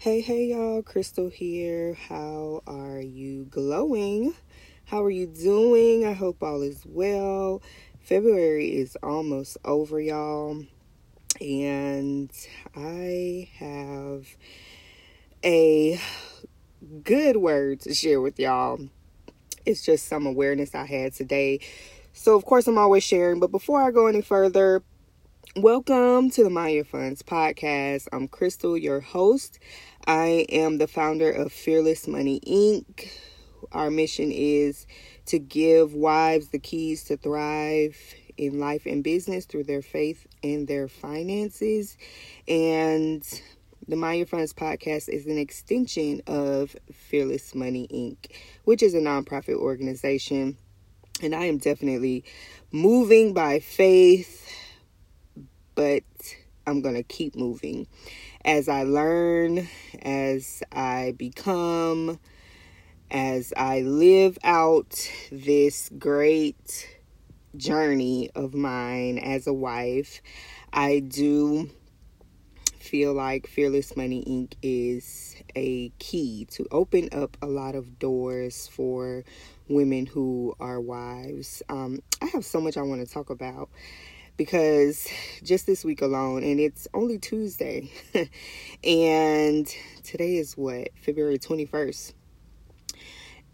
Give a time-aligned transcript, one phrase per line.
[0.00, 1.92] Hey, hey, y'all, Crystal here.
[1.92, 4.32] How are you glowing?
[4.86, 6.06] How are you doing?
[6.06, 7.60] I hope all is well.
[8.00, 10.64] February is almost over, y'all,
[11.38, 12.30] and
[12.74, 14.26] I have
[15.44, 16.00] a
[17.04, 18.80] good word to share with y'all.
[19.66, 21.60] It's just some awareness I had today.
[22.14, 24.82] So, of course, I'm always sharing, but before I go any further,
[25.56, 28.06] welcome to the Your Funds podcast.
[28.12, 29.58] I'm Crystal, your host.
[30.06, 33.10] I am the founder of Fearless Money Inc.
[33.72, 34.86] Our mission is
[35.26, 37.96] to give wives the keys to thrive
[38.36, 41.96] in life and business through their faith and their finances.
[42.46, 43.22] And
[43.88, 48.30] the Your Funds podcast is an extension of Fearless Money Inc.,
[48.64, 50.56] which is a nonprofit organization.
[51.22, 52.24] And I am definitely
[52.70, 54.48] moving by faith,
[55.80, 56.04] but
[56.66, 57.86] I'm going to keep moving
[58.44, 59.66] as I learn,
[60.02, 62.20] as I become,
[63.10, 66.86] as I live out this great
[67.56, 70.20] journey of mine as a wife,
[70.70, 71.70] I do
[72.78, 74.52] feel like Fearless Money Inc.
[74.62, 79.24] is a key to open up a lot of doors for
[79.66, 81.62] women who are wives.
[81.70, 83.70] Um, I have so much I want to talk about
[84.40, 85.06] because
[85.42, 87.90] just this week alone, and it's only Tuesday,
[88.82, 89.66] and
[90.02, 92.14] today is what, February 21st.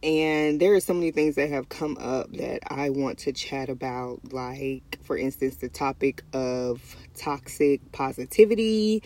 [0.05, 3.69] And there are so many things that have come up that I want to chat
[3.69, 9.03] about, like, for instance, the topic of toxic positivity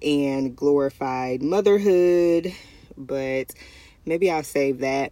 [0.00, 2.54] and glorified motherhood.
[2.96, 3.52] But
[4.06, 5.10] maybe I'll save that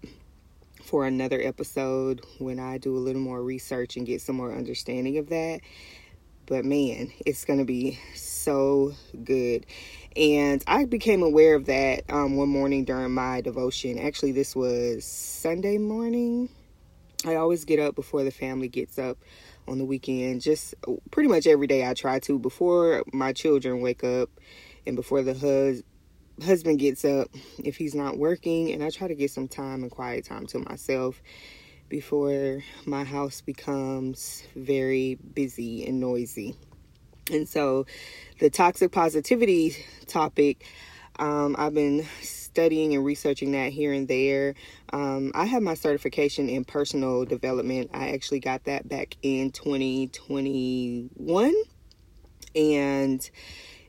[0.85, 5.19] for another episode when I do a little more research and get some more understanding
[5.19, 5.63] of that.
[6.47, 9.67] But man, it's going to be so good.
[10.17, 13.99] And I became aware of that um, one morning during my devotion.
[13.99, 16.49] Actually, this was Sunday morning.
[17.25, 19.19] I always get up before the family gets up
[19.69, 20.41] on the weekend.
[20.41, 20.75] Just
[21.11, 24.29] pretty much every day I try to before my children wake up
[24.87, 25.83] and before the hus-
[26.45, 28.73] husband gets up if he's not working.
[28.73, 31.23] And I try to get some time and quiet time to myself
[31.93, 36.57] before my house becomes very busy and noisy.
[37.31, 37.85] And so,
[38.41, 39.77] the toxic positivity
[40.07, 40.65] topic,
[41.19, 44.55] um, I've been studying and researching that here and there.
[44.91, 47.91] Um, I have my certification in personal development.
[47.93, 51.55] I actually got that back in 2021.
[52.57, 53.31] And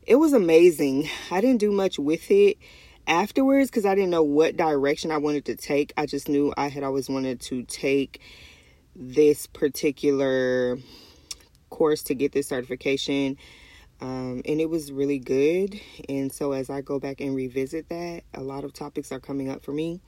[0.06, 1.08] it was amazing.
[1.31, 2.58] I didn't do much with it
[3.08, 5.94] afterwards because I didn't know what direction I wanted to take.
[5.97, 8.22] I just knew I had always wanted to take
[8.96, 10.78] this particular
[11.69, 13.38] course to get this certification.
[14.02, 15.80] Um, and it was really good.
[16.09, 19.50] And so, as I go back and revisit that, a lot of topics are coming
[19.50, 20.02] up for me.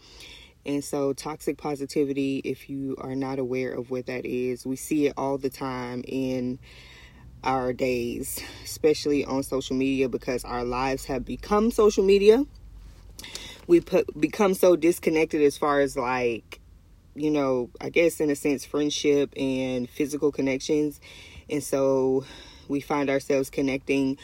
[0.66, 5.08] And so, toxic positivity, if you are not aware of what that is, we see
[5.08, 6.60] it all the time in
[7.44, 12.44] our days, especially on social media, because our lives have become social media
[13.68, 16.60] we put become so disconnected as far as like
[17.16, 21.00] you know i guess in a sense friendship and physical connections
[21.50, 22.26] and so
[22.68, 24.18] we find ourselves connecting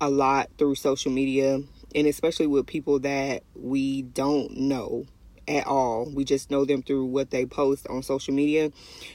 [0.00, 1.60] a lot through social media
[1.94, 5.06] and especially with people that we don't know
[5.50, 6.08] at all.
[6.14, 8.70] We just know them through what they post on social media.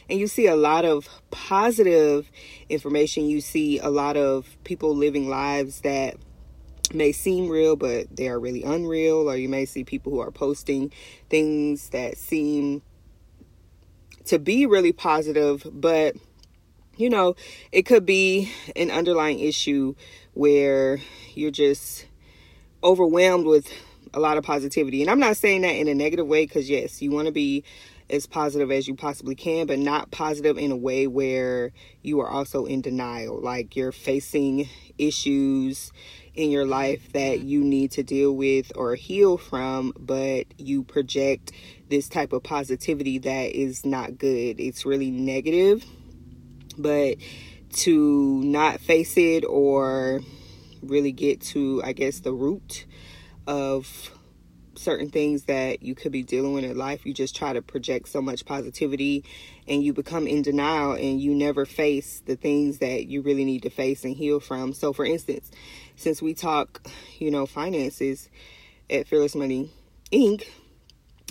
[0.09, 2.29] And you see a lot of positive
[2.69, 3.29] information.
[3.29, 6.15] You see a lot of people living lives that
[6.93, 10.31] may seem real, but they are really unreal, or you may see people who are
[10.31, 10.91] posting
[11.29, 12.81] things that seem
[14.25, 16.15] to be really positive, but
[16.97, 17.35] you know,
[17.71, 19.95] it could be an underlying issue
[20.33, 20.99] where
[21.33, 22.05] you're just
[22.83, 23.71] overwhelmed with
[24.13, 25.01] a lot of positivity.
[25.01, 27.63] And I'm not saying that in a negative way because, yes, you want to be
[28.09, 31.71] as positive as you possibly can, but not positive in a way where
[32.01, 33.39] you are also in denial.
[33.41, 35.91] Like you're facing issues
[36.35, 37.47] in your life that mm-hmm.
[37.47, 41.51] you need to deal with or heal from, but you project
[41.89, 44.59] this type of positivity that is not good.
[44.59, 45.85] It's really negative.
[46.77, 47.17] But
[47.75, 50.21] to not face it or
[50.81, 52.85] really get to, I guess, the root
[53.47, 54.11] of
[54.77, 58.09] certain things that you could be dealing with in life, you just try to project
[58.09, 59.23] so much positivity
[59.67, 63.63] and you become in denial and you never face the things that you really need
[63.63, 64.73] to face and heal from.
[64.73, 65.51] So, for instance,
[65.95, 66.85] since we talk,
[67.19, 68.29] you know, finances
[68.89, 69.71] at Fearless Money
[70.11, 70.43] Inc.,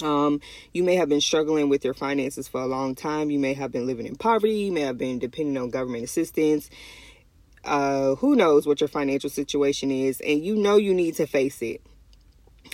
[0.02, 0.40] um,
[0.72, 3.30] you may have been struggling with your finances for a long time.
[3.30, 4.54] You may have been living in poverty.
[4.54, 6.68] You may have been depending on government assistance.
[7.64, 11.62] Uh, who knows what your financial situation is, and you know you need to face
[11.62, 11.80] it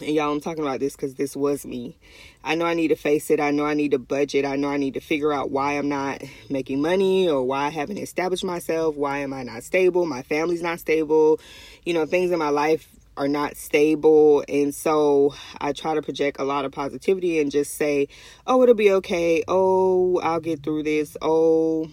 [0.00, 1.98] And y'all, I'm talking about this because this was me.
[2.42, 3.38] I know I need to face it.
[3.38, 4.46] I know I need to budget.
[4.46, 7.68] I know I need to figure out why I'm not making money or why I
[7.68, 8.96] haven't established myself.
[8.96, 10.06] Why am I not stable?
[10.06, 11.38] My family's not stable.
[11.84, 12.88] You know, things in my life
[13.18, 14.42] are not stable.
[14.48, 18.08] And so I try to project a lot of positivity and just say,
[18.46, 19.44] oh, it'll be okay.
[19.48, 21.16] Oh, I'll get through this.
[21.20, 21.90] Oh,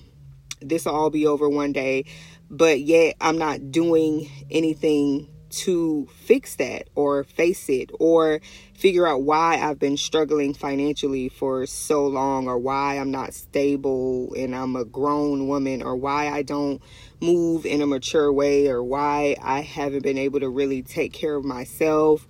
[0.62, 2.06] this will all be over one day.
[2.50, 8.42] But yet I'm not doing anything to fix that or face it or
[8.76, 14.34] figure out why I've been struggling financially for so long or why I'm not stable
[14.38, 16.80] and I'm a grown woman or why I don't
[17.20, 21.36] move in a mature way or why I haven't been able to really take care
[21.36, 22.28] of myself,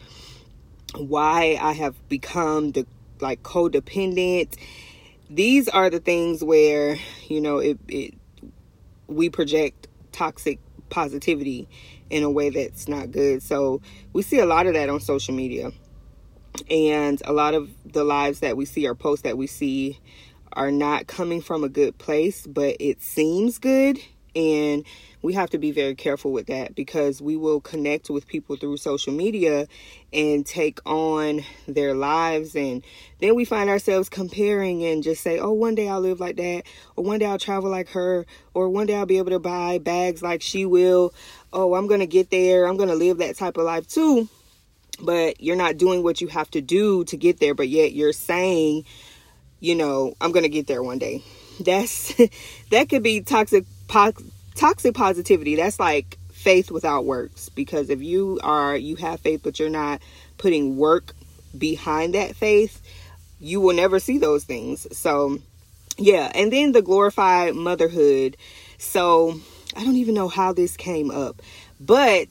[0.95, 2.88] why I have become the
[3.19, 4.56] like codependent.
[5.29, 6.97] These are the things where,
[7.27, 8.13] you know, it, it
[9.07, 10.59] we project toxic
[10.89, 11.68] positivity
[12.09, 13.44] in a way that's not good.
[13.44, 13.81] So
[14.13, 15.71] we see a lot of that on social media.
[16.69, 20.00] And a lot of the lives that we see or posts that we see
[20.54, 24.00] are not coming from a good place, but it seems good.
[24.36, 24.83] And
[25.22, 28.78] we have to be very careful with that because we will connect with people through
[28.78, 29.68] social media
[30.14, 32.56] and take on their lives.
[32.56, 32.84] And
[33.19, 36.64] then we find ourselves comparing and just say oh one day i'll live like that
[36.96, 39.80] or one day i'll travel like her or one day i'll be able to buy
[39.80, 41.14] bags like she will.
[41.52, 42.68] Oh i'm gonna get there.
[42.68, 44.30] I'm gonna live that type of life too.
[45.00, 48.13] But you're not doing what you have to do to get there but yet you're
[48.13, 48.86] saying
[49.60, 51.24] you know i'm gonna get there one day.
[51.60, 52.13] That's
[52.70, 53.66] that could be toxic
[54.57, 59.59] toxic positivity that's like faith without works because if you are you have faith but
[59.59, 60.01] you're not
[60.38, 61.13] putting work
[61.57, 62.81] behind that faith
[63.39, 64.88] you will never see those things.
[64.98, 65.39] So
[65.98, 68.38] yeah and then the glorified motherhood.
[68.77, 69.39] So
[69.75, 71.42] i don't even know how this came up
[71.80, 72.27] but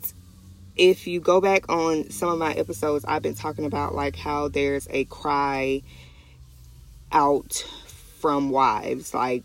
[0.77, 4.49] if you go back on some of my episodes i've been talking about like how
[4.49, 5.83] there's a cry
[7.13, 7.65] out
[8.19, 9.15] from wives.
[9.15, 9.45] Like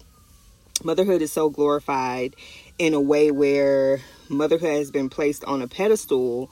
[0.84, 2.36] motherhood is so glorified
[2.82, 6.50] in a way where motherhood has been placed on a pedestal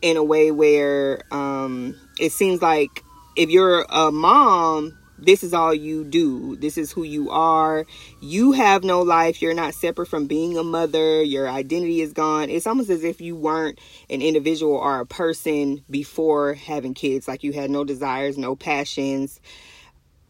[0.00, 3.02] in a way where um, it seems like
[3.34, 6.56] if you're a mom this is all you do.
[6.56, 7.84] This is who you are.
[8.22, 9.42] You have no life.
[9.42, 11.22] You're not separate from being a mother.
[11.22, 12.48] Your identity is gone.
[12.48, 17.28] It's almost as if you weren't an individual or a person before having kids.
[17.28, 19.42] Like you had no desires, no passions,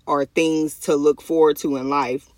[0.07, 2.29] or things to look forward to in life.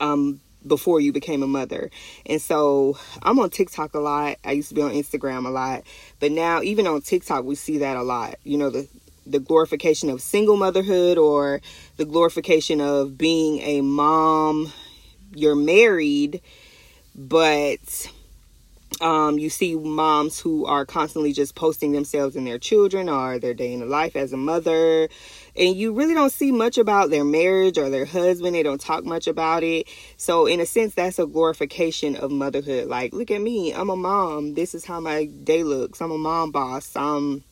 [0.00, 1.90] Um, before you became a mother.
[2.26, 4.38] And so I'm on TikTok a lot.
[4.44, 5.84] I used to be on Instagram a lot.
[6.20, 8.36] But now even on TikTok we see that a lot.
[8.44, 8.88] You know, the
[9.26, 11.60] the glorification of single motherhood or
[11.96, 14.72] the glorification of being a mom.
[15.34, 16.40] You're married,
[17.14, 18.08] but
[19.00, 23.54] um, you see moms who are constantly just posting themselves and their children or their
[23.54, 25.08] day in the life as a mother
[25.56, 28.54] and you really don't see much about their marriage or their husband.
[28.54, 29.86] They don't talk much about it.
[30.16, 32.88] So, in a sense, that's a glorification of motherhood.
[32.88, 34.54] Like, look at me, I'm a mom.
[34.54, 36.00] This is how my day looks.
[36.00, 36.96] I'm a mom boss.
[36.96, 37.44] I'm,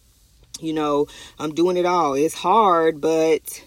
[0.60, 1.06] you know,
[1.38, 2.14] I'm doing it all.
[2.14, 3.64] It's hard, but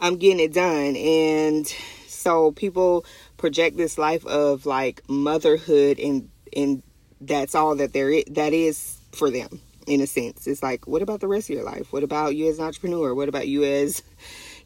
[0.00, 0.96] I'm getting it done.
[0.96, 1.66] And
[2.06, 3.06] so, people
[3.38, 6.82] project this life of like motherhood, and and
[7.20, 10.46] that's all that there is, that is for them in a sense.
[10.46, 11.92] It's like, what about the rest of your life?
[11.92, 13.14] What about you as an entrepreneur?
[13.14, 14.02] What about you as,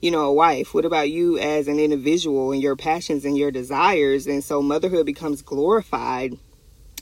[0.01, 0.75] you know, a wife?
[0.75, 4.27] What about you as an individual and your passions and your desires?
[4.27, 6.39] And so motherhood becomes glorified,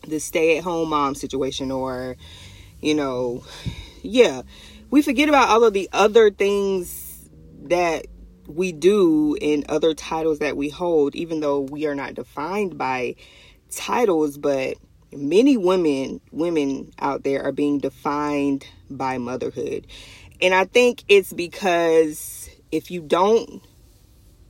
[0.07, 2.17] the stay at home mom situation, or,
[2.81, 3.45] you know,
[4.03, 4.43] yeah,
[4.91, 7.29] we forget about all of the other things
[7.65, 8.07] that
[8.47, 13.15] we do in other titles that we hold, even though we are not defined by
[13.71, 14.76] titles, but
[15.12, 19.87] many women women out there are being defined by motherhood.
[20.40, 23.62] And i think it's because if you don't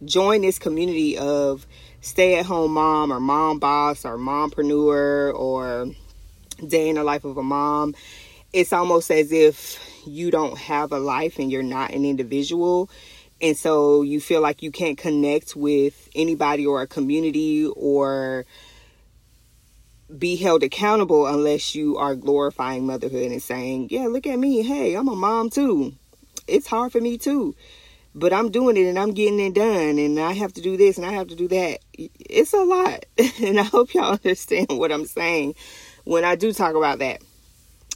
[0.04, 1.66] join this community of
[2.00, 5.90] stay at home mom or mom boss or mompreneur or
[6.66, 7.94] day in the life of a mom
[8.52, 12.90] it's almost as if you don't have a life and you're not an individual.
[13.40, 18.44] And so you feel like you can't connect with anybody or a community or
[20.18, 24.62] be held accountable unless you are glorifying motherhood and saying, Yeah, look at me.
[24.62, 25.94] Hey, I'm a mom too.
[26.46, 27.54] It's hard for me too.
[28.14, 30.98] But I'm doing it and I'm getting it done and I have to do this
[30.98, 31.78] and I have to do that.
[31.94, 33.06] It's a lot.
[33.42, 35.54] and I hope y'all understand what I'm saying
[36.04, 37.22] when I do talk about that.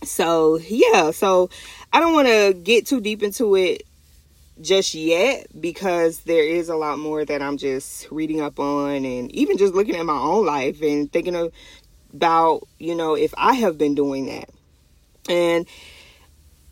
[0.04, 1.50] So, yeah, so
[1.92, 3.82] I don't want to get too deep into it
[4.60, 9.30] just yet because there is a lot more that I'm just reading up on and
[9.32, 11.52] even just looking at my own life and thinking of
[12.12, 14.50] about, you know, if I have been doing that.
[15.28, 15.66] And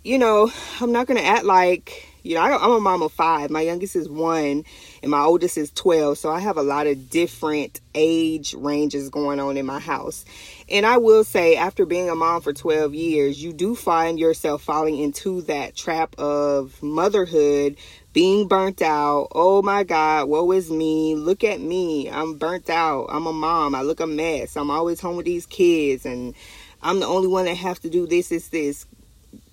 [0.05, 3.11] you know, I'm not going to act like, you know, I, am a mom of
[3.13, 3.51] five.
[3.51, 4.65] My youngest is one
[5.03, 6.19] and my oldest is 12.
[6.19, 10.27] So I have a lot of different age ranges going on in my house.
[10.69, 14.63] And I will say, after being a mom for 12 years, you do find yourself
[14.63, 17.77] falling into that trap of motherhood,
[18.15, 19.29] being burnt out.
[19.33, 21.17] Oh my God, woe is me.
[21.17, 22.09] Look at me.
[22.09, 23.09] I'm burnt out.
[23.11, 23.75] I'm a mom.
[23.75, 24.57] I look a mess.
[24.57, 26.33] I'm always home with these kids and
[26.81, 28.87] I'm the only one that have to do this, this, this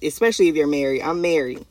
[0.01, 1.01] especially if you're married.
[1.01, 1.65] I'm married.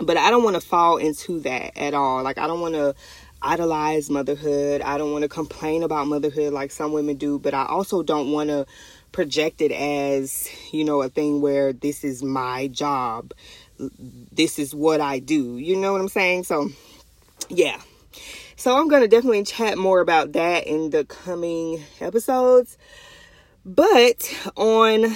[0.00, 2.22] But I don't want to fall into that at all.
[2.22, 2.94] Like I don't want to
[3.40, 4.82] idolize motherhood.
[4.82, 8.32] I don't want to complain about motherhood like some women do, but I also don't
[8.32, 8.66] want to
[9.12, 13.32] project it as, you know, a thing where this is my job.
[13.78, 15.58] This is what I do.
[15.58, 16.44] You know what I'm saying?
[16.44, 16.68] So,
[17.48, 17.80] yeah.
[18.56, 22.76] So I'm going to definitely chat more about that in the coming episodes.
[23.64, 25.14] But on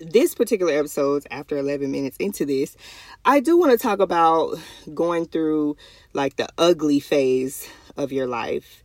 [0.00, 2.76] this particular episode, after 11 minutes into this,
[3.24, 4.58] I do want to talk about
[4.92, 5.76] going through
[6.12, 8.84] like the ugly phase of your life.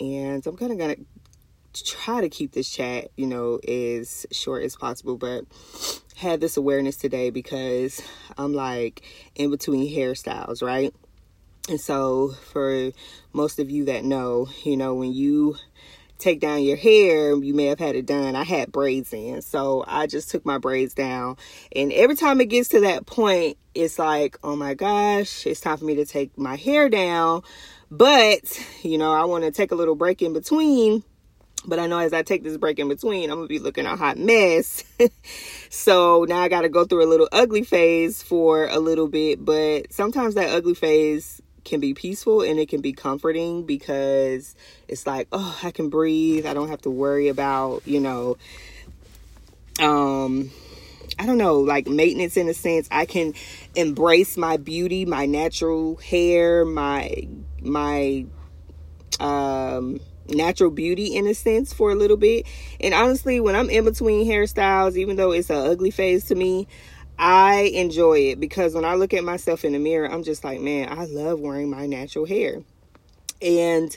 [0.00, 1.06] And I'm kind of going
[1.72, 5.44] to try to keep this chat, you know, as short as possible, but
[6.16, 8.00] had this awareness today because
[8.38, 9.02] I'm like
[9.34, 10.94] in between hairstyles, right?
[11.68, 12.90] And so, for
[13.32, 15.56] most of you that know, you know, when you
[16.18, 18.36] take down your hair, you may have had it done.
[18.36, 21.36] I had braids in, so I just took my braids down.
[21.74, 25.78] And every time it gets to that point, it's like, oh my gosh, it's time
[25.78, 27.42] for me to take my hair down.
[27.90, 31.02] But, you know, I want to take a little break in between.
[31.66, 33.96] But I know as I take this break in between, I'm to be looking a
[33.96, 34.84] hot mess.
[35.70, 39.44] so now I got to go through a little ugly phase for a little bit.
[39.44, 44.54] But sometimes that ugly phase can be peaceful and it can be comforting because
[44.88, 46.46] it's like, oh, I can breathe.
[46.46, 48.36] I don't have to worry about, you know,
[49.80, 50.50] um,
[51.18, 52.88] I don't know, like maintenance in a sense.
[52.90, 53.34] I can
[53.74, 57.28] embrace my beauty, my natural hair, my
[57.60, 58.26] my
[59.20, 62.46] um natural beauty in a sense for a little bit.
[62.80, 66.66] And honestly, when I'm in between hairstyles, even though it's an ugly phase to me,
[67.18, 70.60] I enjoy it because when I look at myself in the mirror, I'm just like,
[70.60, 72.62] man, I love wearing my natural hair.
[73.40, 73.96] And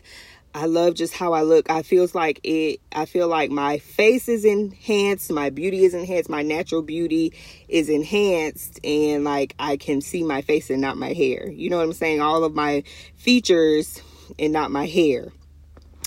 [0.54, 1.70] I love just how I look.
[1.70, 6.30] I feels like it I feel like my face is enhanced, my beauty is enhanced,
[6.30, 7.34] my natural beauty
[7.68, 11.50] is enhanced and like I can see my face and not my hair.
[11.52, 12.22] You know what I'm saying?
[12.22, 12.84] All of my
[13.16, 14.02] features
[14.40, 15.32] and not my hair.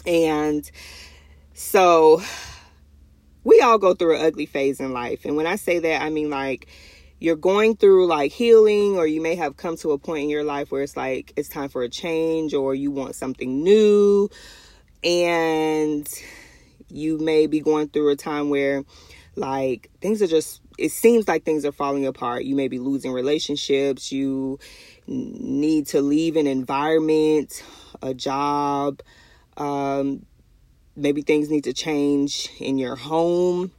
[0.07, 0.69] And
[1.54, 2.23] so
[3.45, 5.25] we all go through an ugly phase in life.
[5.25, 6.69] And when I say that, I mean like
[7.19, 10.45] you're going through like healing or you may have come to a point in your
[10.45, 14.28] life where it's like it's time for a change or you want something new.
[15.04, 16.09] And
[16.88, 18.85] you may be going through a time where
[19.37, 22.45] like things are just it seems like things are falling apart.
[22.45, 24.11] You may be losing relationships.
[24.11, 24.59] You
[25.07, 27.62] need to leave an environment
[28.02, 29.02] a job
[29.61, 30.26] um,
[30.97, 33.71] maybe things need to change in your home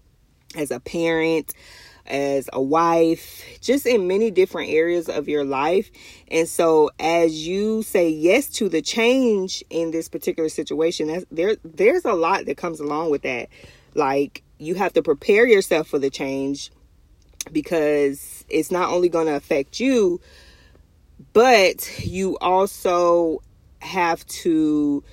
[0.55, 1.53] as a parent
[2.05, 5.89] as a wife, just in many different areas of your life.
[6.29, 12.05] And so as you say yes to the change in this particular situation, there there's
[12.05, 13.49] a lot that comes along with that.
[13.93, 16.71] Like you have to prepare yourself for the change
[17.51, 20.19] because it's not only going to affect you,
[21.33, 23.41] but you also
[23.79, 25.03] have to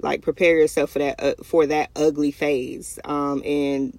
[0.00, 3.98] like prepare yourself for that uh, for that ugly phase um and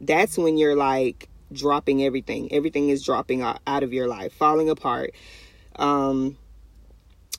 [0.00, 2.52] that's when you're like dropping everything.
[2.52, 5.14] Everything is dropping out, of your life, falling apart.
[5.76, 6.36] Um,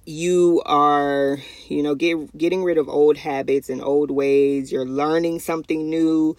[0.06, 1.38] you are,
[1.68, 4.72] you know, get, getting rid of old habits and old ways.
[4.72, 6.36] You're learning something new.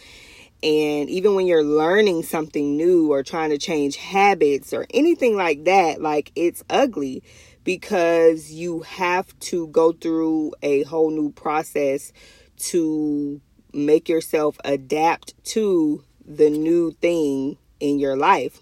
[0.62, 5.64] And even when you're learning something new or trying to change habits or anything like
[5.64, 7.22] that, like it's ugly
[7.64, 12.12] because you have to go through a whole new process
[12.57, 13.40] to
[13.73, 18.61] make yourself adapt to the new thing in your life.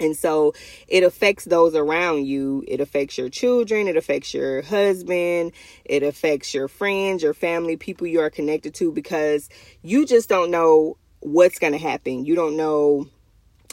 [0.00, 0.52] And so
[0.88, 2.64] it affects those around you.
[2.66, 3.86] It affects your children.
[3.86, 5.52] It affects your husband.
[5.84, 9.48] It affects your friends, your family, people you are connected to because
[9.82, 12.24] you just don't know what's going to happen.
[12.24, 13.06] You don't know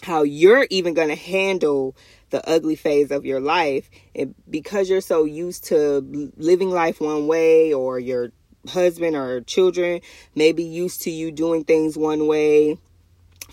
[0.03, 1.95] how you're even going to handle
[2.29, 3.89] the ugly phase of your life.
[4.15, 8.31] And because you're so used to living life one way or your
[8.67, 10.01] husband or children
[10.35, 12.77] may be used to you doing things one way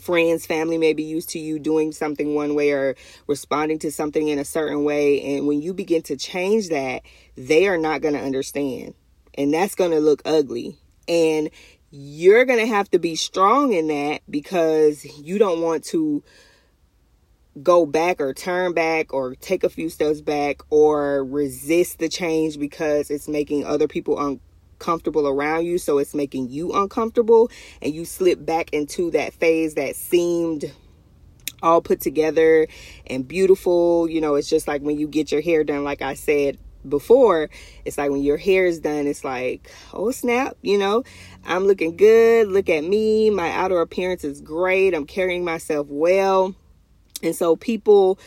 [0.06, 2.94] friends, family may be used to you doing something one way or
[3.26, 5.36] responding to something in a certain way.
[5.36, 7.02] And when you begin to change that,
[7.36, 8.94] they are not going to understand.
[9.34, 10.78] And that's going to look ugly.
[11.08, 11.50] And
[11.90, 16.22] you're going to have to be strong in that because you don't want to
[17.62, 22.58] go back or turn back or take a few steps back or resist the change
[22.58, 24.18] because it's making other people
[24.78, 25.78] uncomfortable around you.
[25.78, 30.72] So it's making you uncomfortable and you slip back into that phase that seemed
[31.62, 32.66] all put together
[33.06, 34.08] and beautiful.
[34.08, 37.50] You know it's just like when you get your hair done like i said before
[37.84, 41.02] it's like when your hair is done it's like oh snap you know
[41.44, 42.46] i'm looking good.
[42.48, 43.30] Look at me.
[43.30, 44.94] My outer appearance is great.
[44.94, 46.54] I'm carrying myself well
[47.22, 48.18] and so people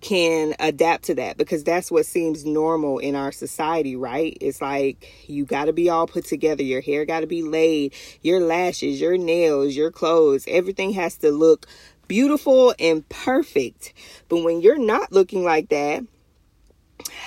[0.00, 4.36] can adapt to that because that's what seems normal in our society, right?
[4.38, 6.62] It's like you got to be all put together.
[6.62, 11.30] Your hair got to be laid, your lashes, your nails, your clothes, everything has to
[11.30, 11.66] look
[12.06, 13.94] beautiful and perfect.
[14.28, 16.04] But when you're not looking like that,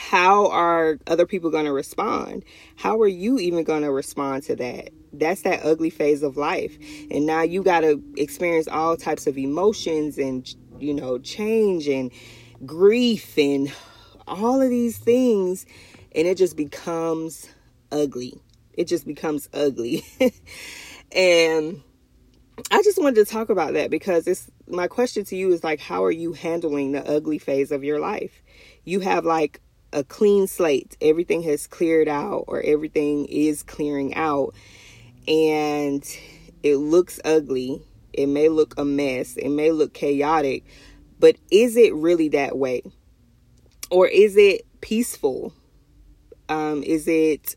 [0.10, 2.44] how are other people going to respond?
[2.76, 4.90] How are you even going to respond to that?
[5.14, 6.78] That's that ugly phase of life.
[7.10, 10.48] And now you got to experience all types of emotions and
[10.82, 12.12] you know, change and
[12.66, 13.72] grief and
[14.28, 15.66] all of these things.
[16.14, 17.48] And it just becomes
[17.92, 18.42] ugly.
[18.74, 20.06] It just becomes ugly.
[21.12, 21.82] and
[22.72, 25.80] I just wanted to talk about that because it's my question to you is like,
[25.80, 28.42] how are you handling the ugly phase of your life?
[28.84, 29.62] You have like
[29.94, 34.54] a clean slate, everything has cleared out, or everything is clearing out,
[35.28, 36.06] and
[36.64, 37.82] it looks ugly
[38.18, 40.66] it may look a mess, it may look chaotic,
[41.20, 42.84] but is it really that way?
[43.90, 45.54] Or is it peaceful?
[46.50, 47.56] Um, is it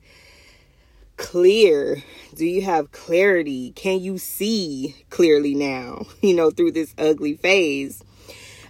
[1.17, 2.03] clear?
[2.35, 3.73] Do you have clarity?
[3.73, 8.03] Can you see clearly now, you know, through this ugly phase?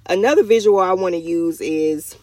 [0.06, 2.16] Another visual I want to use is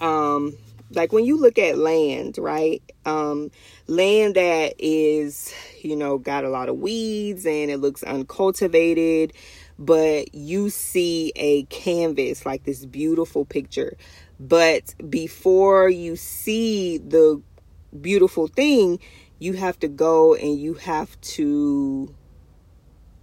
[0.00, 0.56] um
[0.92, 2.82] like when you look at land, right?
[3.06, 3.50] Um
[3.90, 5.52] land that is
[5.84, 9.32] you know, got a lot of weeds and it looks uncultivated,
[9.78, 13.96] but you see a canvas like this beautiful picture.
[14.38, 17.42] But before you see the
[18.00, 18.98] beautiful thing,
[19.38, 22.14] you have to go and you have to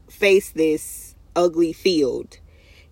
[0.09, 2.39] face this ugly field.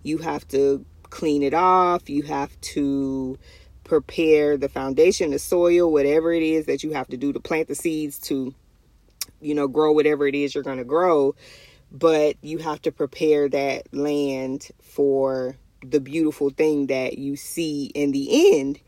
[0.03, 2.09] You have to clean it off.
[2.09, 3.37] You have to
[3.85, 7.69] prepare the foundation, the soil, whatever it is that you have to do to plant
[7.69, 8.53] the seeds to
[9.41, 11.35] you know, grow whatever it is you're going to grow.
[11.91, 18.11] But you have to prepare that land for the beautiful thing that you see in
[18.11, 18.79] the end.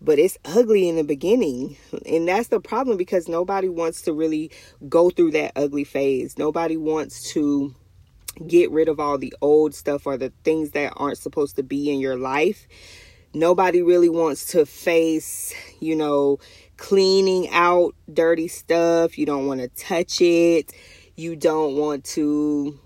[0.00, 1.76] But it's ugly in the beginning.
[2.04, 4.50] And that's the problem because nobody wants to really
[4.88, 6.38] go through that ugly phase.
[6.38, 7.74] Nobody wants to
[8.46, 11.90] get rid of all the old stuff or the things that aren't supposed to be
[11.90, 12.66] in your life.
[13.34, 16.38] Nobody really wants to face, you know,
[16.76, 19.16] cleaning out dirty stuff.
[19.16, 20.72] You don't want to touch it.
[21.16, 22.78] You don't want to,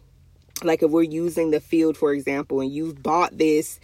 [0.62, 3.80] like, if we're using the field, for example, and you've bought this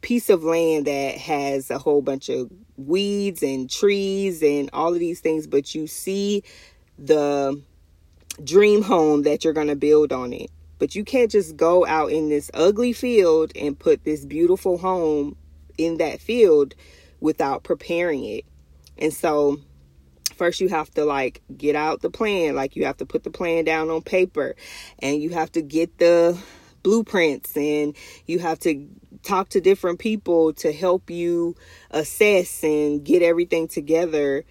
[0.00, 4.98] piece of land that has a whole bunch of weeds and trees and all of
[4.98, 6.42] these things, but you see
[6.98, 7.62] the
[8.42, 10.50] dream home that you're going to build on it.
[10.78, 15.36] But you can't just go out in this ugly field and put this beautiful home
[15.78, 16.74] in that field
[17.20, 18.44] without preparing it.
[18.98, 19.60] And so
[20.36, 23.30] first you have to like get out the plan, like you have to put the
[23.30, 24.56] plan down on paper
[24.98, 26.38] and you have to get the
[26.82, 28.88] blueprints and you have to
[29.22, 31.54] talk to different people to help you
[31.90, 34.44] assess and get everything together.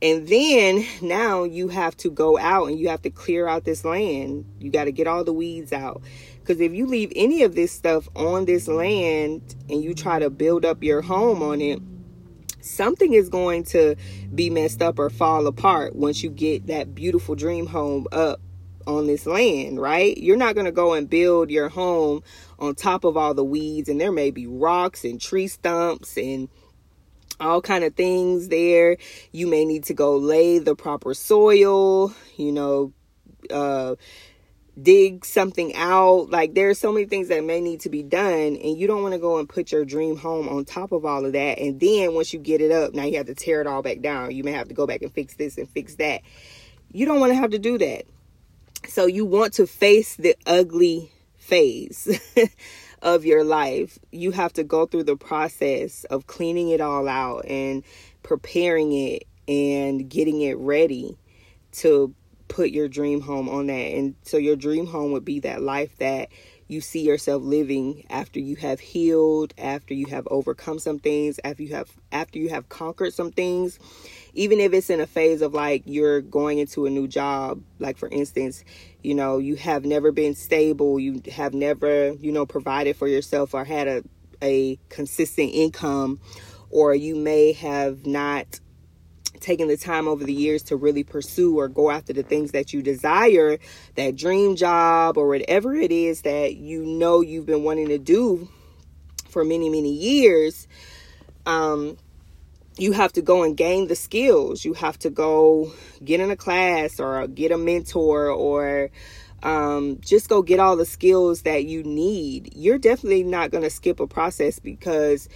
[0.00, 3.84] And then now you have to go out and you have to clear out this
[3.84, 4.44] land.
[4.60, 6.02] You got to get all the weeds out.
[6.48, 10.30] Because if you leave any of this stuff on this land and you try to
[10.30, 11.78] build up your home on it,
[12.62, 13.96] something is going to
[14.34, 18.40] be messed up or fall apart once you get that beautiful dream home up
[18.86, 20.16] on this land, right?
[20.16, 22.22] You're not going to go and build your home
[22.58, 26.48] on top of all the weeds and there may be rocks and tree stumps and
[27.38, 28.96] all kind of things there.
[29.32, 32.94] You may need to go lay the proper soil, you know,
[33.50, 33.96] uh
[34.82, 36.30] dig something out.
[36.30, 39.02] Like there are so many things that may need to be done, and you don't
[39.02, 41.58] want to go and put your dream home on top of all of that.
[41.58, 44.00] And then once you get it up, now you have to tear it all back
[44.00, 44.32] down.
[44.32, 46.22] You may have to go back and fix this and fix that.
[46.92, 48.04] You don't want to have to do that.
[48.88, 52.20] So you want to face the ugly phase
[53.02, 53.98] of your life.
[54.12, 57.82] You have to go through the process of cleaning it all out and
[58.22, 61.16] preparing it and getting it ready
[61.72, 62.14] to
[62.48, 63.72] put your dream home on that.
[63.72, 66.28] And so your dream home would be that life that
[66.68, 71.62] you see yourself living after you have healed, after you have overcome some things, after
[71.62, 73.78] you have after you have conquered some things.
[74.34, 77.96] Even if it's in a phase of like you're going into a new job, like
[77.96, 78.64] for instance,
[79.02, 83.54] you know, you have never been stable, you have never, you know, provided for yourself
[83.54, 84.02] or had a,
[84.42, 86.20] a consistent income,
[86.70, 88.60] or you may have not
[89.38, 92.72] taken the time over the years to really pursue or go after the things that
[92.72, 93.58] you desire,
[93.94, 98.48] that dream job or whatever it is that you know you've been wanting to do
[99.28, 100.66] for many, many years.
[101.46, 101.96] Um,
[102.76, 104.64] you have to go and gain the skills.
[104.64, 105.72] You have to go
[106.04, 108.90] get in a class or get a mentor or
[109.42, 112.54] um, just go get all the skills that you need.
[112.54, 115.28] You're definitely not going to skip a process because,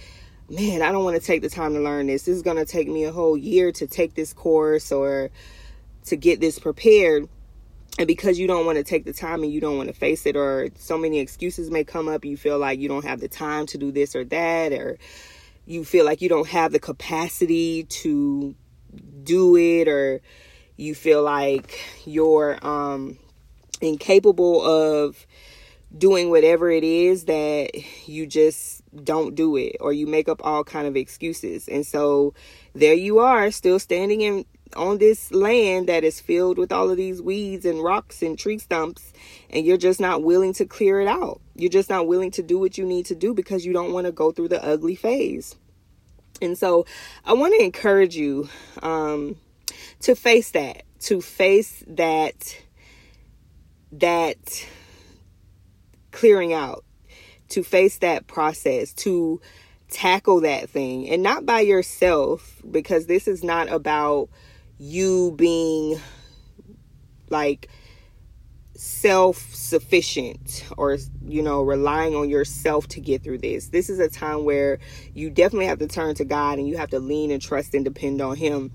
[0.49, 2.23] man, I don't want to take the time to learn this.
[2.23, 5.29] This is going to take me a whole year to take this course or
[6.05, 7.27] to get this prepared.
[7.99, 10.25] And because you don't want to take the time and you don't want to face
[10.25, 13.27] it, or so many excuses may come up, you feel like you don't have the
[13.27, 14.97] time to do this or that, or
[15.65, 18.55] you feel like you don't have the capacity to
[19.23, 20.21] do it or
[20.77, 23.17] you feel like you're um
[23.81, 25.25] incapable of
[25.97, 27.69] doing whatever it is that
[28.07, 31.67] you just don't do it or you make up all kind of excuses.
[31.67, 32.33] And so
[32.73, 36.97] there you are still standing in on this land that is filled with all of
[36.97, 39.13] these weeds and rocks and tree stumps
[39.51, 41.41] and you're just not willing to clear it out.
[41.55, 44.07] You're just not willing to do what you need to do because you don't want
[44.07, 45.55] to go through the ugly phase.
[46.41, 46.85] And so
[47.23, 48.49] I want to encourage you
[48.81, 49.35] um,
[50.01, 52.57] to face that, to face that,
[53.91, 54.65] that
[56.13, 56.85] clearing out,
[57.49, 59.41] to face that process, to
[59.89, 61.09] tackle that thing.
[61.09, 64.29] And not by yourself because this is not about
[64.79, 65.99] you being
[67.29, 67.69] like
[68.75, 73.67] self sufficient or you know relying on yourself to get through this.
[73.67, 74.79] This is a time where
[75.13, 77.85] you definitely have to turn to god and you have to lean and trust and
[77.85, 78.71] depend on him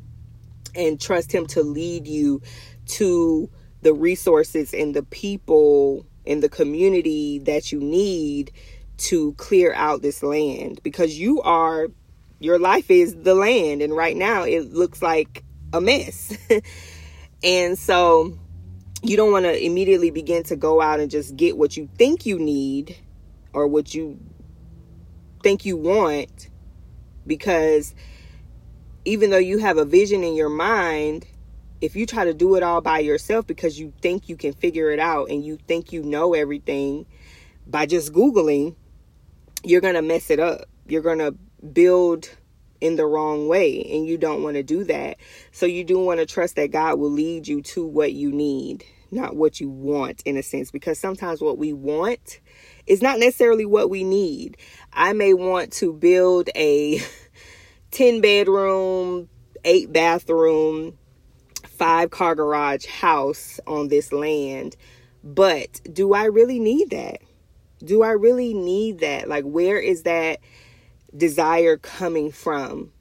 [0.74, 2.40] and trust him to lead you
[2.86, 3.50] to
[3.82, 8.52] the resources and the people in the community that you need
[8.98, 11.88] to clear out this land because you are
[12.40, 13.82] your life is the land.
[13.82, 16.36] And right now it looks like a mess.
[17.42, 18.36] And so
[19.02, 22.26] you don't want to immediately begin to go out and just get what you think
[22.26, 22.96] you need
[23.52, 24.18] or what you
[25.42, 26.48] think you want
[27.26, 27.94] because
[29.04, 31.26] even though you have a vision in your mind
[31.80, 34.90] if you try to do it all by yourself because you think you can figure
[34.90, 37.06] it out and you think you know everything
[37.66, 38.74] by just googling
[39.64, 41.32] you're going to mess it up you're going to
[41.72, 42.30] build
[42.80, 45.16] in the wrong way and you don't want to do that.
[45.52, 48.84] So you do want to trust that God will lead you to what you need,
[49.10, 52.40] not what you want in a sense because sometimes what we want
[52.86, 54.56] is not necessarily what we need.
[54.92, 57.00] I may want to build a
[57.90, 59.28] 10 bedroom,
[59.64, 60.96] 8 bathroom,
[61.78, 64.76] 5 car garage house on this land,
[65.22, 67.20] but do I really need that?
[67.84, 69.28] Do I really need that?
[69.28, 70.40] Like where is that
[71.16, 72.92] desire coming from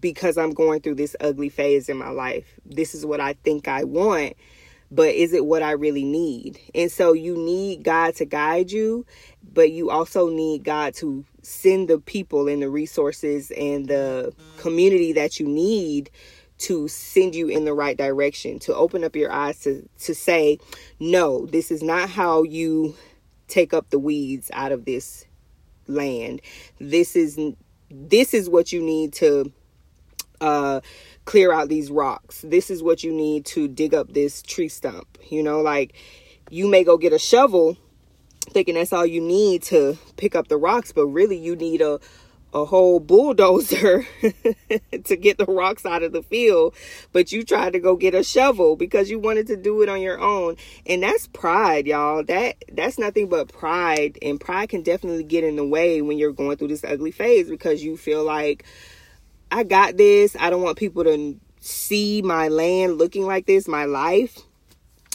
[0.00, 2.58] because I'm going through this ugly phase in my life.
[2.64, 4.34] This is what I think I want,
[4.90, 6.58] but is it what I really need?
[6.74, 9.04] And so you need God to guide you,
[9.52, 15.12] but you also need God to send the people and the resources and the community
[15.12, 16.10] that you need
[16.62, 20.58] to send you in the right direction, to open up your eyes to to say,
[21.00, 22.96] "No, this is not how you
[23.48, 25.26] take up the weeds out of this
[25.86, 26.40] land.
[26.78, 27.38] This is
[27.90, 29.52] this is what you need to
[30.40, 30.80] uh
[31.24, 32.42] clear out these rocks.
[32.42, 35.18] This is what you need to dig up this tree stump.
[35.28, 35.94] You know, like
[36.50, 37.76] you may go get a shovel
[38.50, 42.00] thinking that's all you need to pick up the rocks, but really you need a
[42.52, 44.06] a whole bulldozer
[45.04, 46.74] to get the rocks out of the field,
[47.12, 50.00] but you tried to go get a shovel because you wanted to do it on
[50.00, 50.56] your own.
[50.86, 52.22] And that's pride, y'all.
[52.24, 56.32] That that's nothing but pride, and pride can definitely get in the way when you're
[56.32, 58.64] going through this ugly phase because you feel like
[59.50, 60.36] I got this.
[60.38, 64.38] I don't want people to see my land looking like this, my life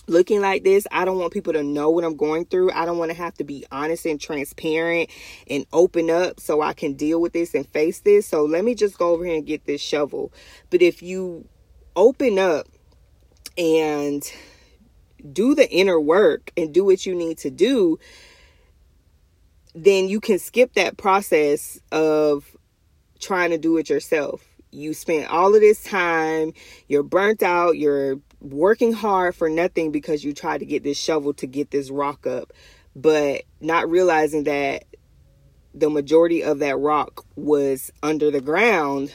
[0.08, 0.88] looking like this.
[0.92, 2.72] I don't want people to know what I'm going through.
[2.72, 5.10] I don't want to have to be honest and transparent
[5.50, 8.26] and open up so I can deal with this and face this.
[8.26, 10.32] So let me just go over here and get this shovel.
[10.70, 11.48] But if you
[11.96, 12.68] open up
[13.58, 14.24] and
[15.32, 18.00] do the inner work and do what you need to do,
[19.76, 22.56] then you can skip that process of
[23.20, 24.44] trying to do it yourself.
[24.72, 26.54] You spent all of this time,
[26.88, 28.20] you're burnt out, you're
[28.54, 32.28] working hard for nothing because you tried to get this shovel to get this rock
[32.28, 32.54] up,
[32.96, 34.86] but not realizing that
[35.74, 39.14] the majority of that rock was under the ground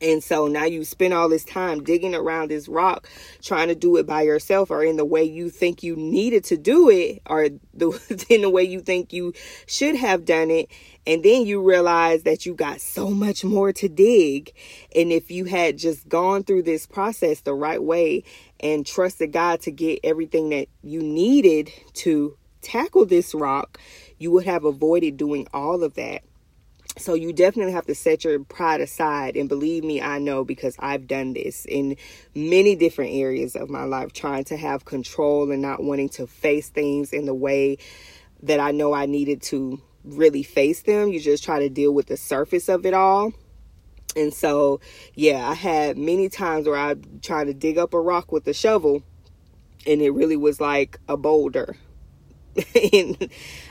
[0.00, 3.08] And so now you spend all this time digging around this rock,
[3.42, 6.56] trying to do it by yourself or in the way you think you needed to
[6.56, 9.32] do it or the, in the way you think you
[9.66, 10.70] should have done it.
[11.06, 14.52] And then you realize that you got so much more to dig.
[14.94, 18.24] And if you had just gone through this process the right way
[18.60, 23.78] and trusted God to get everything that you needed to tackle this rock,
[24.18, 26.22] you would have avoided doing all of that.
[26.98, 29.36] So you definitely have to set your pride aside.
[29.36, 31.96] And believe me, I know because I've done this in
[32.34, 36.68] many different areas of my life, trying to have control and not wanting to face
[36.68, 37.78] things in the way
[38.42, 41.10] that I know I needed to really face them.
[41.10, 43.32] You just try to deal with the surface of it all.
[44.16, 44.80] And so,
[45.14, 48.52] yeah, I had many times where I tried to dig up a rock with a
[48.52, 49.02] shovel
[49.86, 51.76] and it really was like a boulder
[52.74, 53.16] in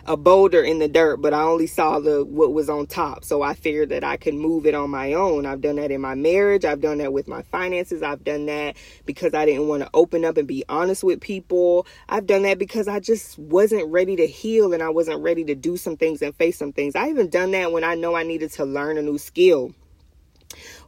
[0.05, 3.23] a boulder in the dirt, but I only saw the what was on top.
[3.23, 5.45] So I figured that I could move it on my own.
[5.45, 6.65] I've done that in my marriage.
[6.65, 8.01] I've done that with my finances.
[8.01, 11.85] I've done that because I didn't want to open up and be honest with people.
[12.07, 15.55] I've done that because I just wasn't ready to heal and I wasn't ready to
[15.55, 16.95] do some things and face some things.
[16.95, 19.73] I even done that when I know I needed to learn a new skill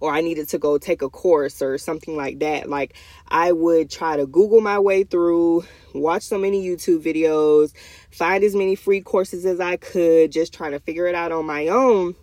[0.01, 2.67] or I needed to go take a course or something like that.
[2.67, 2.97] Like
[3.29, 7.71] I would try to Google my way through, watch so many YouTube videos,
[8.11, 11.45] find as many free courses as I could, just trying to figure it out on
[11.45, 12.15] my own.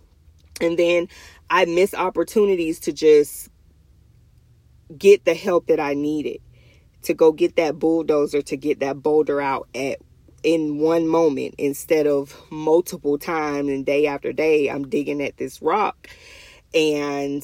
[0.61, 1.07] And then
[1.49, 3.49] I miss opportunities to just
[4.95, 6.41] get the help that I needed
[7.03, 9.99] to go get that bulldozer to get that boulder out at
[10.43, 15.61] in one moment instead of multiple times and day after day I'm digging at this
[15.61, 16.09] rock
[16.73, 17.43] and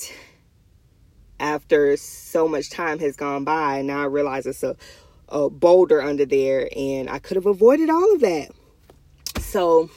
[1.40, 4.76] after so much time has gone by, now I realize it's a,
[5.30, 8.50] a boulder under there, and I could have avoided all of that.
[9.40, 9.90] So,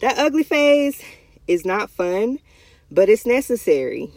[0.00, 1.00] that ugly phase
[1.46, 2.38] is not fun,
[2.90, 4.10] but it's necessary.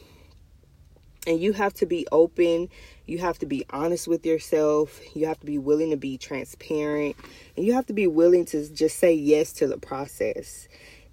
[1.27, 2.69] And you have to be open.
[3.07, 4.99] You have to be honest with yourself.
[5.15, 7.15] You have to be willing to be transparent.
[7.57, 10.67] And you have to be willing to just say yes to the process.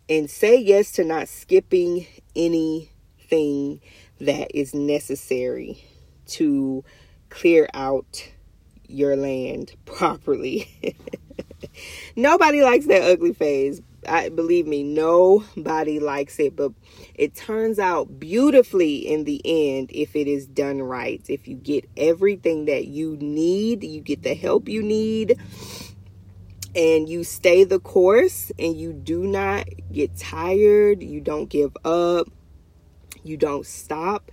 [0.08, 2.06] And say yes to not skipping
[2.36, 2.91] any
[4.20, 5.82] that is necessary
[6.26, 6.84] to
[7.30, 8.30] clear out
[8.86, 10.68] your land properly.
[12.16, 13.80] nobody likes that ugly phase.
[14.06, 16.72] I believe me, nobody likes it, but
[17.14, 21.22] it turns out beautifully in the end if it is done right.
[21.28, 25.38] If you get everything that you need, you get the help you need,
[26.74, 32.28] and you stay the course and you do not get tired, you don't give up,
[33.22, 34.30] you don't stop,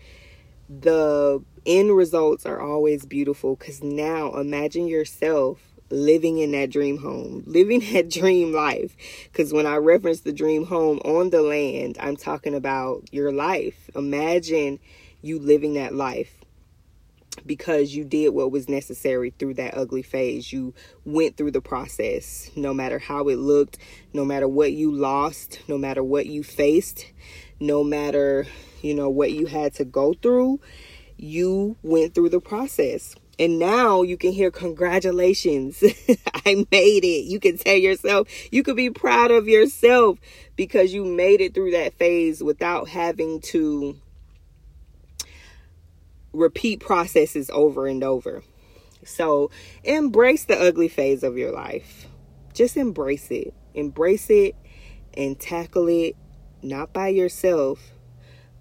[0.69, 7.43] the end results are always beautiful because now imagine yourself living in that dream home,
[7.47, 8.95] living that dream life.
[9.31, 13.89] Because when I reference the dream home on the land, I'm talking about your life.
[13.95, 14.79] Imagine
[15.21, 16.35] you living that life
[17.45, 20.51] because you did what was necessary through that ugly phase.
[20.51, 20.73] You
[21.05, 23.77] went through the process, no matter how it looked,
[24.13, 27.11] no matter what you lost, no matter what you faced,
[27.59, 28.47] no matter
[28.81, 30.59] you know, what you had to go through,
[31.17, 33.15] you went through the process.
[33.37, 35.81] And now you can hear congratulations.
[36.45, 37.25] I made it.
[37.25, 40.19] You can tell yourself, you could be proud of yourself
[40.55, 43.97] because you made it through that phase without having to
[46.33, 48.43] repeat processes over and over.
[49.05, 49.49] So
[49.83, 52.07] embrace the ugly phase of your life.
[52.53, 53.53] Just embrace it.
[53.73, 54.55] Embrace it
[55.13, 56.17] and tackle it
[56.61, 57.79] not by yourself,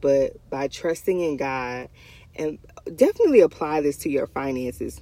[0.00, 1.88] but by trusting in God
[2.36, 2.58] and
[2.94, 5.00] definitely apply this to your finances.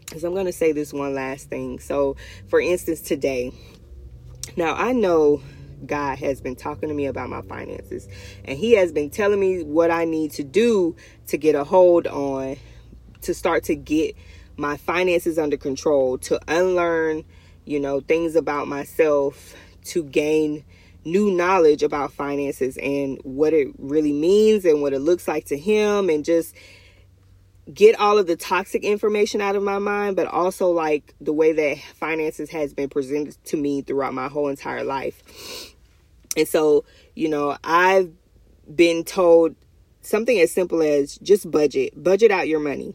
[0.00, 1.78] Because I'm going to say this one last thing.
[1.80, 2.16] So,
[2.48, 3.52] for instance, today,
[4.56, 5.42] now I know
[5.84, 8.08] God has been talking to me about my finances,
[8.44, 10.96] and He has been telling me what I need to do
[11.28, 12.56] to get a hold on,
[13.22, 14.14] to start to get
[14.56, 17.24] my finances under control, to unlearn,
[17.64, 20.64] you know, things about myself, to gain
[21.06, 25.56] new knowledge about finances and what it really means and what it looks like to
[25.56, 26.54] him and just
[27.72, 31.52] get all of the toxic information out of my mind but also like the way
[31.52, 35.22] that finances has been presented to me throughout my whole entire life.
[36.36, 38.10] And so you know i've
[38.74, 39.54] been told
[40.02, 42.94] something as simple as just budget budget out your money.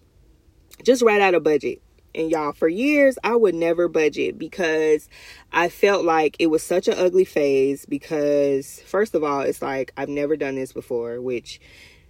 [0.83, 1.81] Just write out a budget
[2.13, 5.07] and y'all, for years, I would never budget because
[5.51, 7.85] I felt like it was such an ugly phase.
[7.85, 11.59] Because, first of all, it's like I've never done this before, which,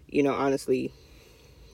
[0.07, 0.91] you know, honestly,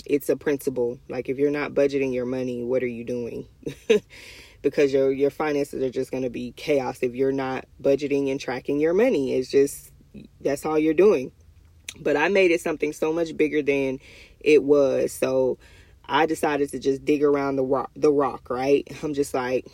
[0.06, 1.00] it's a principle.
[1.10, 3.48] Like, if you're not budgeting your money, what are you doing?
[4.62, 8.40] because your your finances are just going to be chaos if you're not budgeting and
[8.40, 9.34] tracking your money.
[9.34, 9.92] It's just
[10.42, 11.32] that's all you're doing.
[12.00, 14.00] But I made it something so much bigger than
[14.40, 15.12] it was.
[15.12, 15.58] So
[16.08, 18.88] I decided to just dig around the rock, the rock, right?
[19.04, 19.68] I'm just like,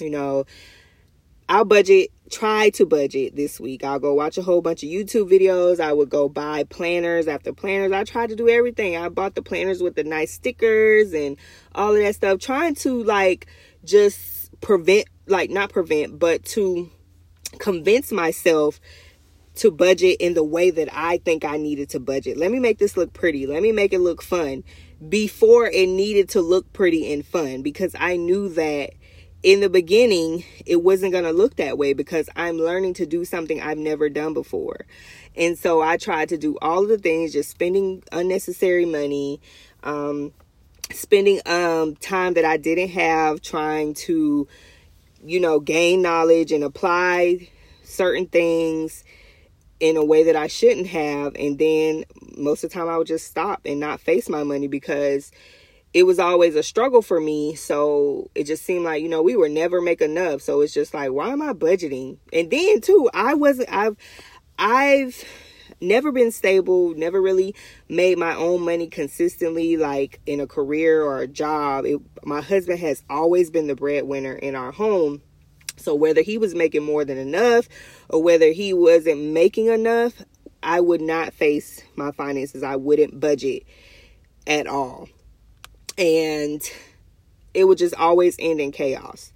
[0.00, 0.44] you know,
[1.48, 3.84] I'll budget, try to budget this week.
[3.84, 5.78] I'll go watch a whole bunch of YouTube videos.
[5.78, 7.92] I would go buy planners after planners.
[7.92, 8.96] I tried to do everything.
[8.96, 11.36] I bought the planners with the nice stickers and
[11.74, 13.46] all of that stuff, trying to like
[13.84, 16.90] just prevent, like, not prevent, but to
[17.60, 18.80] convince myself
[19.54, 22.36] to budget in the way that I think I needed to budget.
[22.36, 23.46] Let me make this look pretty.
[23.46, 24.64] Let me make it look fun
[25.08, 28.90] before it needed to look pretty and fun because I knew that
[29.42, 33.24] in the beginning it wasn't going to look that way because I'm learning to do
[33.24, 34.86] something I've never done before.
[35.36, 39.40] And so I tried to do all the things just spending unnecessary money
[39.82, 40.32] um
[40.92, 44.48] spending um time that I didn't have trying to
[45.24, 47.48] you know gain knowledge and apply
[47.82, 49.04] certain things
[49.80, 51.34] in a way that I shouldn't have.
[51.36, 52.04] And then
[52.36, 55.30] most of the time I would just stop and not face my money because
[55.92, 57.54] it was always a struggle for me.
[57.54, 60.42] So it just seemed like, you know, we were never make enough.
[60.42, 62.18] So it's just like, why am I budgeting?
[62.32, 63.96] And then too, I wasn't, I've,
[64.58, 65.24] I've,
[65.80, 67.54] never been stable, never really
[67.88, 71.84] made my own money consistently, like in a career or a job.
[71.84, 75.22] It, my husband has always been the breadwinner in our home.
[75.76, 77.68] So whether he was making more than enough
[78.08, 80.22] or whether he wasn't making enough,
[80.62, 82.62] I would not face my finances.
[82.62, 83.64] I wouldn't budget
[84.46, 85.08] at all.
[85.98, 86.62] And
[87.54, 89.32] it would just always end in chaos.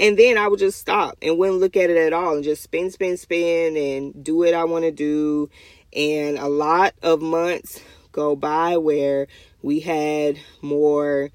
[0.00, 2.62] And then I would just stop and wouldn't look at it at all and just
[2.62, 5.50] spend, spend, spend and do what I want to do.
[5.94, 9.26] And a lot of months go by where
[9.62, 11.30] we had more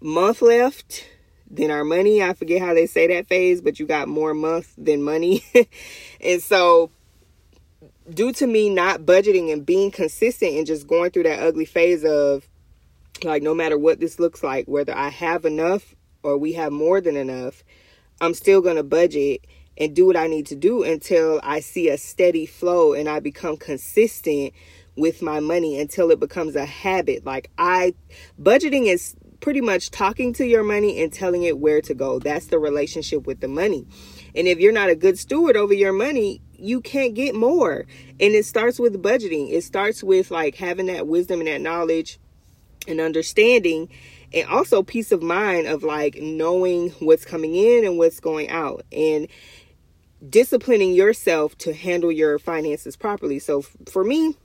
[0.00, 1.06] month left
[1.54, 2.22] than our money.
[2.22, 5.44] I forget how they say that phase, but you got more month than money.
[6.20, 6.90] and so
[8.12, 12.04] due to me not budgeting and being consistent and just going through that ugly phase
[12.04, 12.48] of
[13.22, 17.00] like no matter what this looks like, whether I have enough or we have more
[17.00, 17.62] than enough,
[18.20, 21.88] I'm still going to budget and do what I need to do until I see
[21.88, 24.52] a steady flow and I become consistent
[24.96, 27.24] with my money until it becomes a habit.
[27.24, 27.94] Like I
[28.40, 29.14] budgeting is
[29.44, 32.18] pretty much talking to your money and telling it where to go.
[32.18, 33.86] That's the relationship with the money.
[34.34, 37.84] And if you're not a good steward over your money, you can't get more.
[38.18, 39.52] And it starts with budgeting.
[39.52, 42.18] It starts with like having that wisdom and that knowledge
[42.88, 43.90] and understanding
[44.32, 48.86] and also peace of mind of like knowing what's coming in and what's going out
[48.92, 49.28] and
[50.26, 53.38] disciplining yourself to handle your finances properly.
[53.38, 54.38] So for me,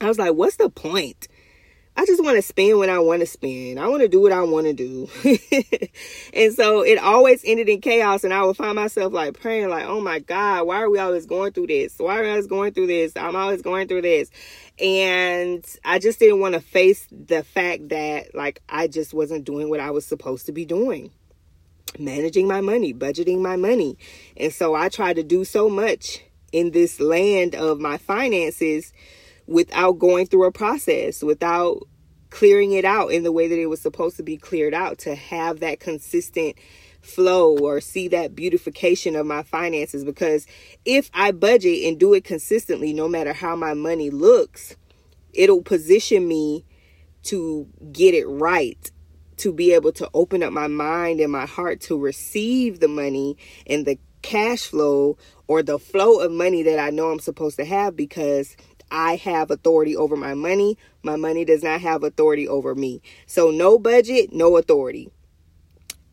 [0.00, 1.26] I was like, what's the point?
[1.98, 3.80] I just want to spend what I want to spend.
[3.80, 5.08] I want to do what I want to do.
[6.32, 8.22] and so it always ended in chaos.
[8.22, 11.26] And I would find myself like praying, like, oh my God, why are we always
[11.26, 11.98] going through this?
[11.98, 13.16] Why are we always going through this?
[13.16, 14.30] I'm always going through this.
[14.78, 19.68] And I just didn't want to face the fact that like I just wasn't doing
[19.68, 21.10] what I was supposed to be doing.
[21.98, 23.98] Managing my money, budgeting my money.
[24.36, 28.92] And so I tried to do so much in this land of my finances
[29.48, 31.82] without going through a process, without
[32.30, 35.14] clearing it out in the way that it was supposed to be cleared out to
[35.14, 36.56] have that consistent
[37.00, 40.04] flow or see that beautification of my finances.
[40.04, 40.46] Because
[40.84, 44.76] if I budget and do it consistently no matter how my money looks
[45.32, 46.64] it'll position me
[47.22, 48.90] to get it right
[49.36, 53.36] to be able to open up my mind and my heart to receive the money
[53.66, 57.64] and the cash flow or the flow of money that I know I'm supposed to
[57.64, 57.94] have.
[57.94, 58.56] Because
[58.90, 60.78] I have authority over my money.
[61.02, 63.02] My money does not have authority over me.
[63.26, 65.10] So, no budget, no authority.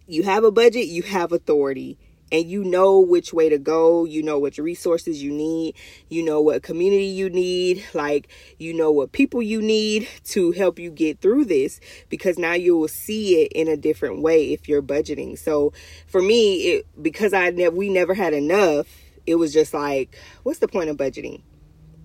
[0.07, 1.97] You have a budget, you have authority.
[2.31, 4.03] And you know which way to go.
[4.03, 5.75] You know which resources you need.
[6.09, 7.85] You know what community you need.
[7.93, 12.53] Like, you know what people you need to help you get through this because now
[12.53, 15.37] you will see it in a different way if you're budgeting.
[15.37, 15.71] So,
[16.07, 18.87] for me, it, because I ne- we never had enough,
[19.27, 21.41] it was just like, what's the point of budgeting?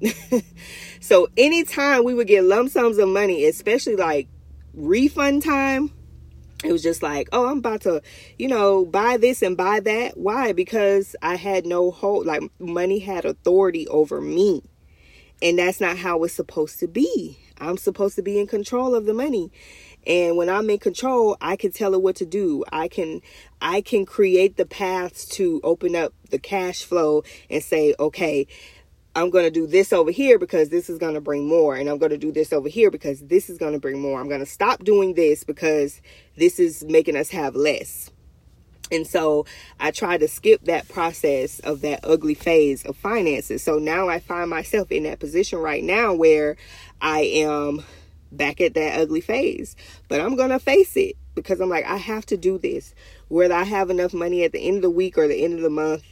[1.01, 4.29] so anytime we would get lump sums of money, especially like
[4.75, 5.93] refund time,
[6.65, 8.03] it was just like, oh, I'm about to,
[8.39, 10.19] you know, buy this and buy that.
[10.19, 10.53] Why?
[10.53, 14.63] Because I had no hold, like money had authority over me.
[15.43, 17.39] And that's not how it's supposed to be.
[17.59, 19.51] I'm supposed to be in control of the money.
[20.07, 22.65] And when I'm in control, I can tell it what to do.
[22.73, 23.21] I can
[23.61, 28.47] I can create the paths to open up the cash flow and say, okay,
[29.15, 31.75] I'm going to do this over here because this is going to bring more.
[31.75, 34.21] And I'm going to do this over here because this is going to bring more.
[34.21, 36.01] I'm going to stop doing this because
[36.37, 38.11] this is making us have less.
[38.93, 39.47] And so
[39.79, 43.63] I tried to skip that process of that ugly phase of finances.
[43.63, 46.57] So now I find myself in that position right now where
[47.01, 47.85] I am
[48.33, 49.77] back at that ugly phase.
[50.09, 52.95] But I'm going to face it because I'm like, I have to do this.
[53.29, 55.63] Whether I have enough money at the end of the week or the end of
[55.63, 56.03] the month,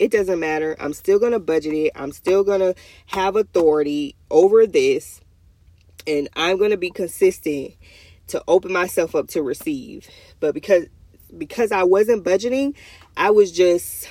[0.00, 0.76] it doesn't matter.
[0.78, 1.92] I'm still going to budget it.
[1.94, 2.74] I'm still going to
[3.06, 5.20] have authority over this.
[6.06, 7.74] And I'm going to be consistent
[8.28, 10.08] to open myself up to receive.
[10.40, 10.86] But because
[11.36, 12.76] because I wasn't budgeting,
[13.16, 14.08] I was just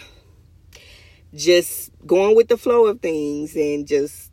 [1.34, 4.32] just going with the flow of things and just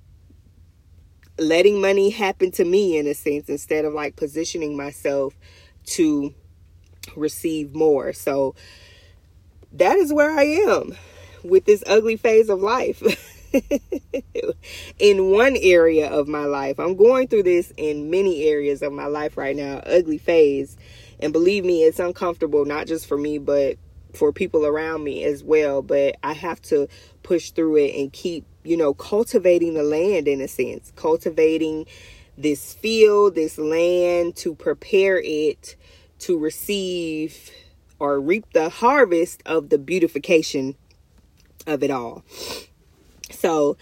[1.39, 5.35] letting money happen to me in a sense instead of like positioning myself
[5.87, 6.35] to
[7.17, 8.13] receive more.
[8.13, 8.55] So
[9.73, 10.97] that is where I am
[11.45, 13.03] with this ugly phase of life.
[14.99, 16.79] in one area of my life.
[16.79, 20.77] I'm going through this in many areas of my life right now, ugly phase.
[21.19, 23.77] And believe me, it's uncomfortable, not just for me, but
[24.15, 25.83] for people around me as well.
[25.83, 26.89] But I have to
[27.23, 31.87] push through it and keep, you know, cultivating the land in a sense, cultivating
[32.39, 35.77] this field, this land to prepare it
[36.21, 37.51] to receive
[37.99, 40.75] or reap the harvest of the beautification
[41.71, 42.25] of it all.
[43.31, 43.77] So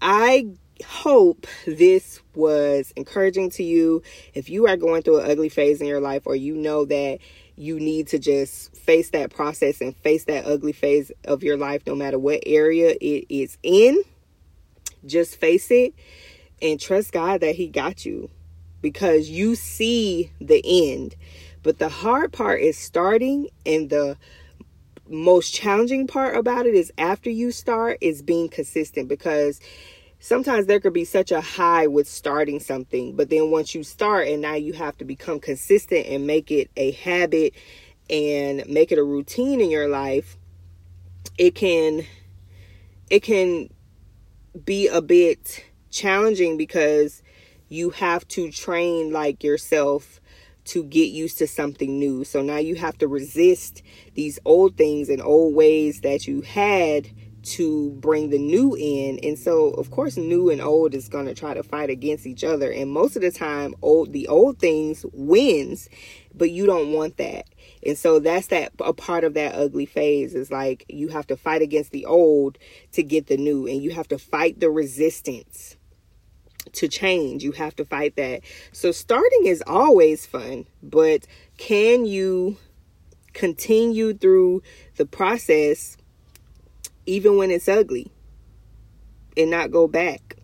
[0.00, 0.46] I
[0.84, 4.02] hope this was encouraging to you.
[4.34, 7.18] If you are going through an ugly phase in your life, or you know that
[7.56, 11.82] you need to just face that process and face that ugly phase of your life,
[11.86, 14.02] no matter what area it is in,
[15.04, 15.94] just face it
[16.60, 18.30] and trust God that He got you
[18.82, 20.62] because you see the
[20.92, 21.16] end.
[21.62, 24.16] But the hard part is starting, and the
[25.08, 29.60] most challenging part about it is after you start is being consistent because
[30.18, 34.28] sometimes there could be such a high with starting something, but then once you start
[34.28, 37.54] and now you have to become consistent and make it a habit
[38.08, 40.36] and make it a routine in your life,
[41.38, 42.04] it can
[43.10, 43.68] it can
[44.64, 47.22] be a bit challenging because
[47.68, 50.20] you have to train like yourself
[50.66, 52.24] to get used to something new.
[52.24, 53.82] So now you have to resist
[54.14, 57.08] these old things and old ways that you had
[57.42, 59.20] to bring the new in.
[59.22, 62.42] And so, of course, new and old is going to try to fight against each
[62.42, 62.70] other.
[62.72, 65.88] And most of the time, old the old things wins,
[66.34, 67.46] but you don't want that.
[67.84, 71.36] And so that's that a part of that ugly phase is like you have to
[71.36, 72.58] fight against the old
[72.92, 75.75] to get the new and you have to fight the resistance
[76.76, 77.42] to change.
[77.42, 78.42] You have to fight that.
[78.72, 81.26] So starting is always fun, but
[81.58, 82.56] can you
[83.32, 84.62] continue through
[84.96, 85.96] the process
[87.04, 88.10] even when it's ugly
[89.36, 90.36] and not go back?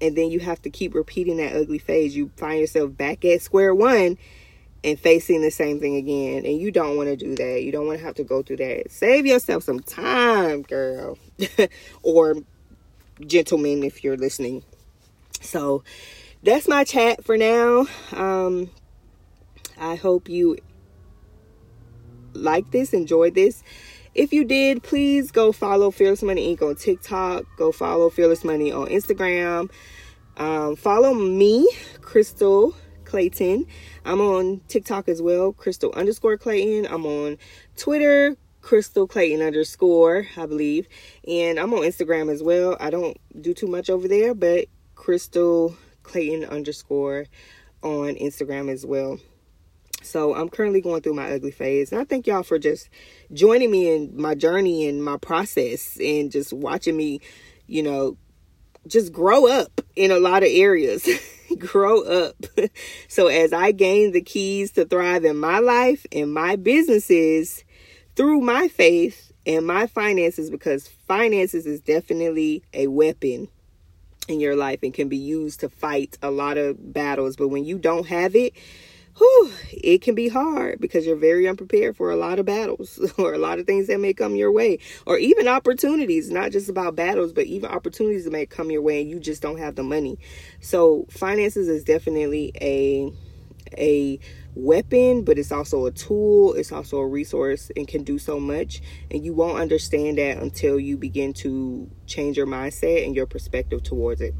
[0.00, 2.14] And then you have to keep repeating that ugly phase.
[2.14, 4.18] You find yourself back at square one
[4.82, 6.44] and facing the same thing again.
[6.44, 7.62] And you don't want to do that.
[7.62, 8.90] You don't want to have to go through that.
[8.90, 11.16] Save yourself some time, girl.
[12.02, 12.36] or
[13.26, 14.62] gentlemen, if you're listening.
[15.44, 15.84] So
[16.42, 17.86] that's my chat for now.
[18.12, 18.70] Um,
[19.78, 20.58] I hope you
[22.32, 23.62] like this, enjoyed this.
[24.14, 26.62] If you did, please go follow Fearless Money Inc.
[26.62, 27.44] on TikTok.
[27.56, 29.70] Go follow Fearless Money on Instagram.
[30.36, 31.68] Um, follow me,
[32.00, 32.74] Crystal
[33.04, 33.66] Clayton.
[34.04, 36.86] I'm on TikTok as well, Crystal underscore Clayton.
[36.92, 37.38] I'm on
[37.76, 40.88] Twitter, Crystal Clayton underscore, I believe.
[41.26, 42.76] And I'm on Instagram as well.
[42.78, 47.26] I don't do too much over there, but Crystal Clayton underscore
[47.82, 49.18] on Instagram as well.
[50.02, 51.90] So I'm currently going through my ugly phase.
[51.90, 52.88] And I thank y'all for just
[53.32, 57.20] joining me in my journey and my process and just watching me,
[57.66, 58.16] you know,
[58.86, 61.08] just grow up in a lot of areas.
[61.58, 62.36] grow up.
[63.08, 67.64] so as I gain the keys to thrive in my life and my businesses
[68.14, 73.48] through my faith and my finances, because finances is definitely a weapon
[74.28, 77.36] in your life and can be used to fight a lot of battles.
[77.36, 78.54] But when you don't have it,
[79.16, 83.34] whew, it can be hard because you're very unprepared for a lot of battles or
[83.34, 86.96] a lot of things that may come your way or even opportunities, not just about
[86.96, 89.82] battles, but even opportunities that may come your way and you just don't have the
[89.82, 90.18] money.
[90.60, 93.12] So finances is definitely a
[93.76, 94.20] a
[94.54, 98.80] weapon, but it's also a tool, it's also a resource and can do so much.
[99.10, 103.82] And you won't understand that until you begin to change your mindset and your perspective
[103.82, 104.34] towards it.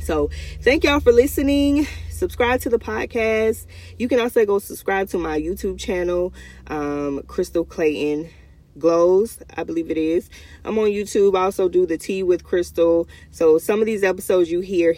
[0.00, 0.30] So,
[0.62, 1.86] thank y'all for listening.
[2.10, 3.66] Subscribe to the podcast.
[3.98, 6.32] You can also go subscribe to my YouTube channel,
[6.68, 8.30] um, Crystal Clayton
[8.78, 10.30] glows i believe it is.
[10.64, 13.08] I'm on youtube i also do the tea with crystal.
[13.30, 14.94] So some of these episodes you hear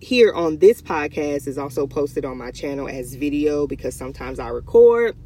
[0.00, 4.48] here on this podcast is also posted on my channel as video because sometimes i
[4.48, 5.16] record.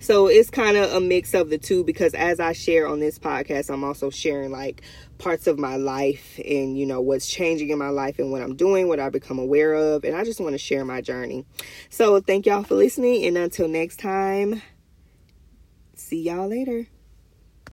[0.00, 3.18] So it's kind of a mix of the two because as I share on this
[3.18, 4.82] podcast, I'm also sharing like
[5.18, 8.54] parts of my life and you know what's changing in my life and what I'm
[8.54, 11.44] doing, what I become aware of, and I just want to share my journey.
[11.90, 14.62] So thank y'all for listening and until next time,
[16.08, 16.86] see y'all later.